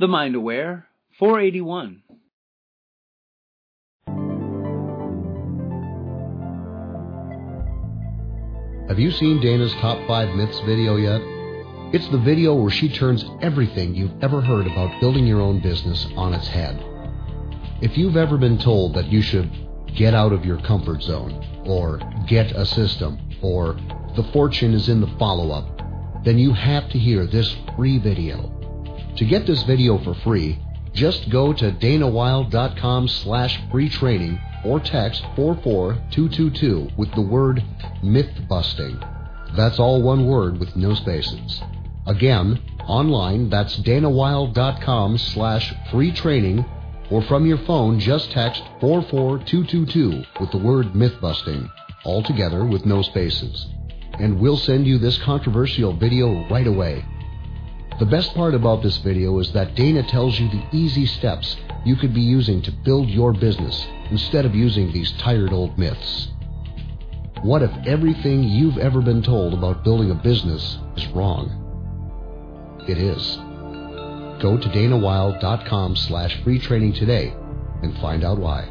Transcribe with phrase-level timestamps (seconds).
[0.00, 0.86] The Mind Aware
[1.18, 2.02] 481.
[8.88, 11.20] Have you seen Dana's Top 5 Myths video yet?
[11.92, 16.06] It's the video where she turns everything you've ever heard about building your own business
[16.16, 16.82] on its head.
[17.82, 19.50] If you've ever been told that you should
[19.94, 23.74] get out of your comfort zone, or get a system, or
[24.16, 28.59] the fortune is in the follow up, then you have to hear this free video.
[29.16, 30.58] To get this video for free,
[30.92, 37.62] just go to danawilde.com slash free training or text 44222 with the word
[38.02, 39.00] myth busting.
[39.56, 41.62] That's all one word with no spaces.
[42.06, 46.64] Again, online, that's danawilde.com slash free training
[47.10, 51.68] or from your phone, just text 44222 with the word myth busting,
[52.04, 53.66] all together with no spaces.
[54.18, 57.04] And we'll send you this controversial video right away.
[58.00, 61.96] The best part about this video is that Dana tells you the easy steps you
[61.96, 66.28] could be using to build your business instead of using these tired old myths.
[67.42, 71.52] What if everything you've ever been told about building a business is wrong?
[72.88, 73.36] It is.
[74.40, 77.34] Go to danawilde.com slash free training today
[77.82, 78.66] and find out why.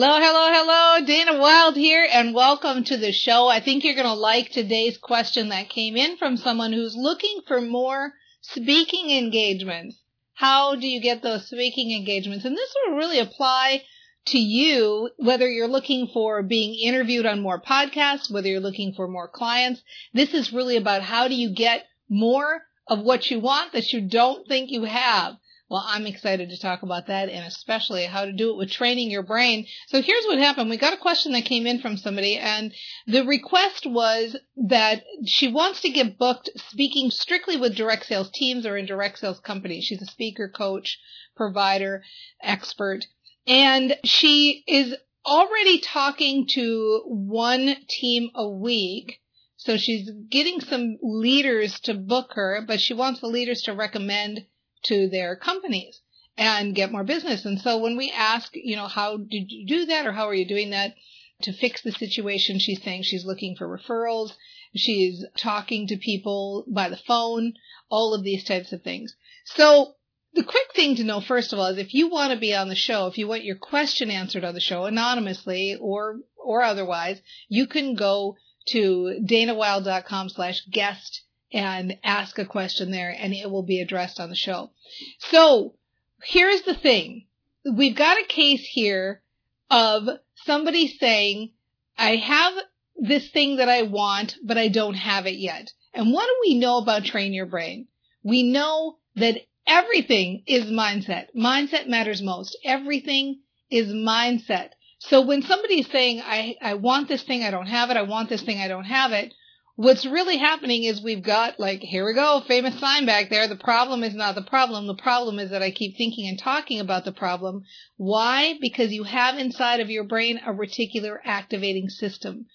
[0.00, 1.04] Hello, hello, hello.
[1.04, 3.48] Dana Wilde here and welcome to the show.
[3.48, 7.40] I think you're going to like today's question that came in from someone who's looking
[7.48, 10.00] for more speaking engagements.
[10.34, 12.44] How do you get those speaking engagements?
[12.44, 13.82] And this will really apply
[14.26, 19.08] to you, whether you're looking for being interviewed on more podcasts, whether you're looking for
[19.08, 19.82] more clients.
[20.14, 24.02] This is really about how do you get more of what you want that you
[24.02, 25.38] don't think you have.
[25.70, 29.10] Well, I'm excited to talk about that and especially how to do it with training
[29.10, 29.66] your brain.
[29.88, 30.70] So here's what happened.
[30.70, 32.72] We got a question that came in from somebody and
[33.06, 38.64] the request was that she wants to get booked speaking strictly with direct sales teams
[38.64, 39.84] or in direct sales companies.
[39.84, 40.98] She's a speaker, coach,
[41.36, 42.02] provider,
[42.42, 43.04] expert,
[43.46, 44.94] and she is
[45.26, 49.20] already talking to one team a week.
[49.56, 54.46] So she's getting some leaders to book her, but she wants the leaders to recommend
[54.88, 56.00] to their companies
[56.36, 57.44] and get more business.
[57.44, 60.34] And so when we ask, you know, how did you do that or how are
[60.34, 60.94] you doing that
[61.42, 64.32] to fix the situation, she's saying she's looking for referrals.
[64.74, 67.54] She's talking to people by the phone,
[67.90, 69.14] all of these types of things.
[69.44, 69.94] So
[70.34, 72.68] the quick thing to know, first of all, is if you want to be on
[72.68, 77.20] the show, if you want your question answered on the show anonymously or, or otherwise,
[77.48, 81.22] you can go to danawilde.com slash guest
[81.52, 84.70] and ask a question there and it will be addressed on the show.
[85.18, 85.74] So
[86.22, 87.26] here's the thing.
[87.70, 89.22] We've got a case here
[89.70, 90.08] of
[90.44, 91.52] somebody saying,
[91.96, 92.54] I have
[92.96, 95.72] this thing that I want, but I don't have it yet.
[95.94, 97.88] And what do we know about train your brain?
[98.22, 101.26] We know that everything is mindset.
[101.36, 102.56] Mindset matters most.
[102.64, 104.70] Everything is mindset.
[105.00, 108.02] So when somebody is saying, I, I want this thing, I don't have it, I
[108.02, 109.32] want this thing, I don't have it,
[109.78, 113.46] what's really happening is we've got like, here we go, famous sign back there.
[113.46, 114.88] The problem is not the problem.
[114.88, 117.62] The problem is that I keep thinking and talking about the problem.
[117.96, 118.58] Why?
[118.60, 122.46] Because you have inside of your brain a reticular activating system.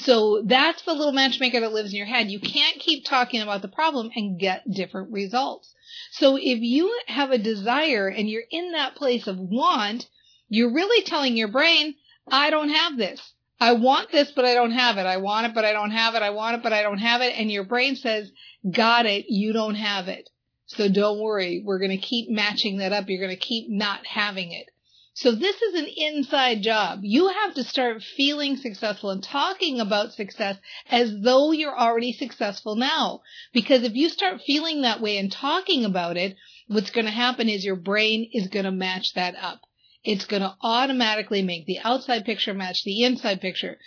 [0.00, 2.32] So that's the little matchmaker that lives in your head.
[2.32, 5.72] You can't keep talking about the problem and get different results.
[6.10, 10.08] So if you have a desire and you're in that place of want,
[10.48, 11.94] you're really telling your brain,
[12.26, 13.20] I don't have this.
[13.60, 15.06] I want this, but I don't have it.
[15.06, 16.22] I want it, but I don't have it.
[16.22, 17.38] I want it, but I don't have it.
[17.38, 18.30] And your brain says,
[18.68, 19.26] got it.
[19.28, 20.28] You don't have it.
[20.66, 21.62] So don't worry.
[21.64, 23.08] We're going to keep matching that up.
[23.08, 24.66] You're going to keep not having it.
[25.14, 27.00] So this is an inside job.
[27.02, 30.56] You have to start feeling successful and talking about success
[30.90, 33.20] as though you're already successful now.
[33.52, 36.36] Because if you start feeling that way and talking about it,
[36.66, 39.60] what's going to happen is your brain is going to match that up
[40.04, 43.78] it's going to automatically make the outside picture match the inside picture.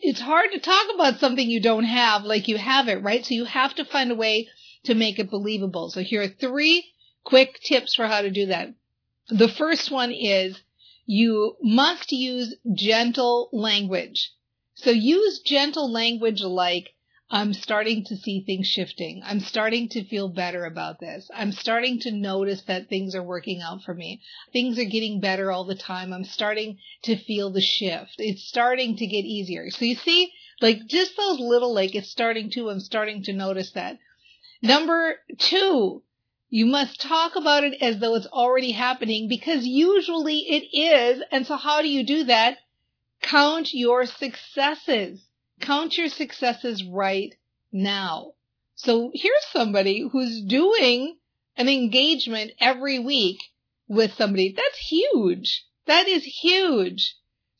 [0.00, 3.24] It's hard to talk about something you don't have like you have it, right?
[3.24, 4.48] So you have to find a way
[4.84, 5.90] to make it believable.
[5.90, 6.92] So here are three
[7.24, 8.74] quick tips for how to do that.
[9.28, 10.58] The first one is
[11.06, 14.32] you must use gentle language.
[14.74, 16.90] So use gentle language like,
[17.30, 19.22] I'm starting to see things shifting.
[19.22, 21.30] I'm starting to feel better about this.
[21.34, 24.22] I'm starting to notice that things are working out for me.
[24.50, 26.14] Things are getting better all the time.
[26.14, 28.14] I'm starting to feel the shift.
[28.16, 29.70] It's starting to get easier.
[29.70, 30.32] So you see,
[30.62, 33.98] like just those little, like it's starting to, I'm starting to notice that.
[34.62, 36.02] Number two,
[36.48, 41.22] you must talk about it as though it's already happening because usually it is.
[41.30, 42.56] And so how do you do that?
[43.20, 45.27] Count your successes
[45.68, 47.34] count your successes right
[47.70, 48.32] now.
[48.74, 51.18] So here's somebody who's doing
[51.58, 53.38] an engagement every week
[53.86, 54.54] with somebody.
[54.56, 55.66] That's huge.
[55.84, 57.16] That is huge.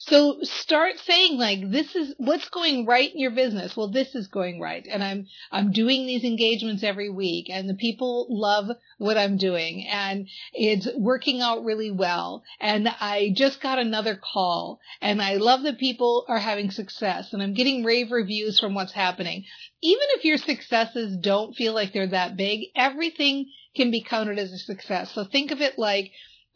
[0.08, 3.76] So start saying like, this is what's going right in your business.
[3.76, 4.86] Well, this is going right.
[4.90, 9.86] And I'm, I'm doing these engagements every week and the people love what I'm doing
[9.86, 12.42] and it's working out really well.
[12.58, 17.42] And I just got another call and I love that people are having success and
[17.42, 19.44] I'm getting rave reviews from what's happening.
[19.82, 24.52] Even if your successes don't feel like they're that big, everything can be counted as
[24.52, 25.12] a success.
[25.12, 26.12] So think of it like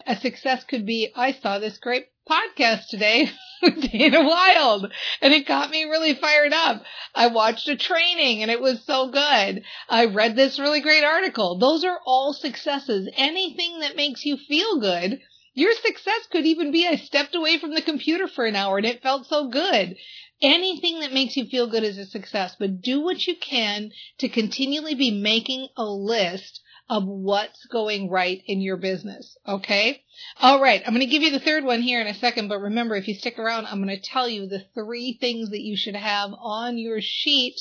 [0.06, 3.30] a success could be, I saw this great podcast today
[3.62, 6.84] with Dana Wilde and it got me really fired up.
[7.14, 9.64] I watched a training and it was so good.
[9.88, 11.58] I read this really great article.
[11.58, 13.08] Those are all successes.
[13.16, 15.20] Anything that makes you feel good.
[15.54, 18.86] Your success could even be I stepped away from the computer for an hour and
[18.86, 19.96] it felt so good.
[20.40, 24.28] Anything that makes you feel good is a success, but do what you can to
[24.28, 26.61] continually be making a list
[26.92, 29.38] of what's going right in your business.
[29.48, 30.02] Okay.
[30.38, 30.82] All right.
[30.84, 33.08] I'm going to give you the third one here in a second, but remember, if
[33.08, 36.34] you stick around, I'm going to tell you the three things that you should have
[36.38, 37.58] on your sheet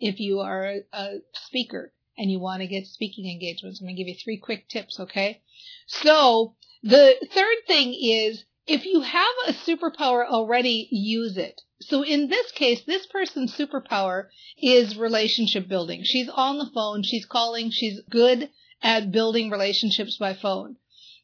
[0.00, 3.80] if you are a, speaker and you want to get speaking engagements.
[3.80, 5.00] I'm going to give you three quick tips.
[5.00, 5.40] Okay.
[5.86, 11.60] So the third thing is if you have a superpower already, use it.
[11.80, 16.04] So in this case, this person's superpower is relationship building.
[16.04, 18.50] She's on the phone, she's calling, she's good
[18.82, 20.76] at building relationships by phone.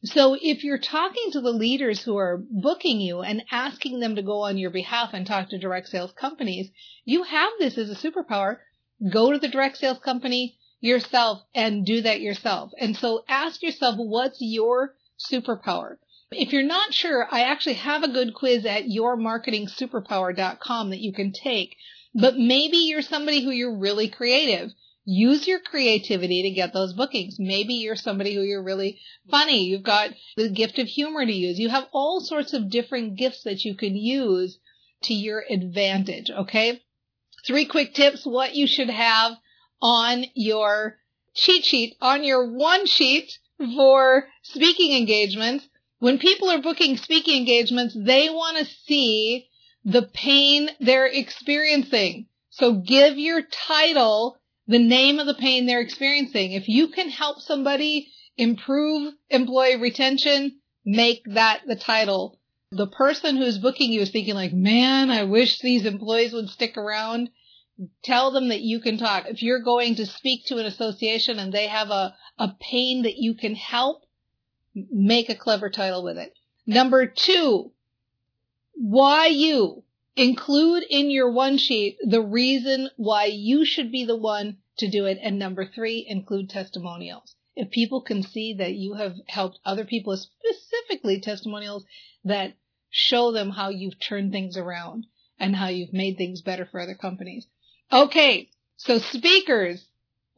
[0.05, 4.23] So if you're talking to the leaders who are booking you and asking them to
[4.23, 6.70] go on your behalf and talk to direct sales companies,
[7.05, 8.58] you have this as a superpower.
[9.12, 12.70] Go to the direct sales company yourself and do that yourself.
[12.81, 14.94] And so ask yourself, what's your
[15.32, 15.96] superpower?
[16.31, 21.33] If you're not sure, I actually have a good quiz at yourmarketingsuperpower.com that you can
[21.33, 21.75] take.
[22.15, 24.75] But maybe you're somebody who you're really creative.
[25.07, 27.39] Use your creativity to get those bookings.
[27.39, 29.65] Maybe you're somebody who you're really funny.
[29.65, 31.59] You've got the gift of humor to use.
[31.59, 34.59] You have all sorts of different gifts that you can use
[35.05, 36.31] to your advantage.
[36.31, 36.83] Okay.
[37.47, 39.33] Three quick tips what you should have
[39.81, 40.99] on your
[41.35, 45.67] cheat sheet, on your one sheet for speaking engagements
[45.99, 49.49] when people are booking speaking engagements, they want to see
[49.85, 52.27] the pain they're experiencing.
[52.50, 56.53] So give your title the name of the pain they're experiencing.
[56.53, 62.39] If you can help somebody improve employee retention, make that the title.
[62.71, 66.77] The person who's booking you is thinking like, man, I wish these employees would stick
[66.77, 67.31] around.
[68.03, 69.27] Tell them that you can talk.
[69.29, 73.17] If you're going to speak to an association and they have a, a pain that
[73.17, 74.03] you can help,
[74.91, 76.35] make a clever title with it.
[76.67, 77.73] Number two,
[78.75, 79.85] why you?
[80.17, 85.07] Include in your one sheet the reason why you should be the one to do
[85.07, 85.19] it.
[85.23, 87.35] And number three, include testimonials.
[87.55, 91.85] If people can see that you have helped other people, specifically testimonials
[92.25, 92.55] that
[92.91, 95.07] show them how you've turned things around
[95.39, 97.47] and how you've made things better for other companies.
[97.93, 98.49] Okay.
[98.77, 99.85] So speakers,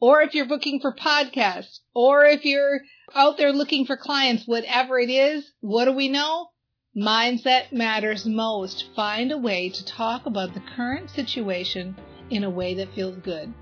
[0.01, 2.81] or if you're booking for podcasts, or if you're
[3.13, 6.49] out there looking for clients, whatever it is, what do we know?
[6.97, 8.89] Mindset matters most.
[8.95, 11.95] Find a way to talk about the current situation
[12.31, 13.53] in a way that feels good.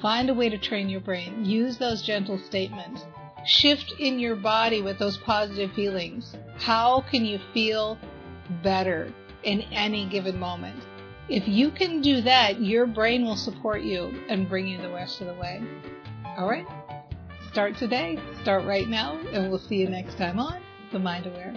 [0.00, 1.44] Find a way to train your brain.
[1.44, 3.04] Use those gentle statements.
[3.44, 6.34] Shift in your body with those positive feelings.
[6.56, 7.98] How can you feel
[8.62, 9.12] better
[9.44, 10.80] in any given moment?
[11.28, 15.20] If you can do that, your brain will support you and bring you the rest
[15.20, 15.62] of the way.
[16.36, 16.66] All right?
[17.52, 18.18] Start today.
[18.42, 20.60] Start right now, and we'll see you next time on
[20.90, 21.54] The Mind Aware.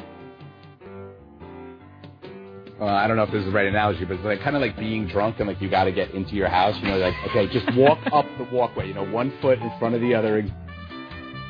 [2.79, 4.61] Well, I don't know if this is the right analogy, but it's like kind of
[4.61, 6.75] like being drunk and like you got to get into your house.
[6.81, 8.89] You know, like okay, just walk up the walkway.
[8.89, 10.45] You know, one foot in front of the other.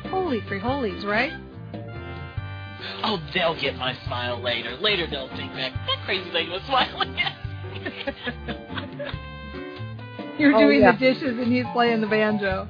[0.08, 1.32] Holy free holies, right?
[3.02, 4.76] Oh, they'll get my smile later.
[4.76, 7.16] Later they'll think back that crazy lady was smiling.
[10.38, 10.92] You're oh, doing yeah.
[10.92, 12.68] the dishes and he's playing the banjo.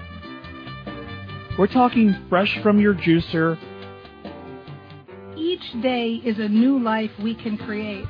[1.59, 3.59] We're talking fresh from your juicer.
[5.37, 8.07] Each day is a new life we can create.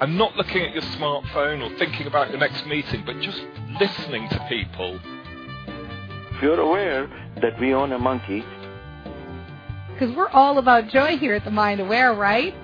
[0.00, 3.42] And not looking at your smartphone or thinking about your next meeting, but just
[3.80, 4.98] listening to people.
[6.32, 7.08] If you're aware
[7.40, 8.44] that we own a monkey.
[9.92, 12.54] Because we're all about joy here at the Mind Aware, right?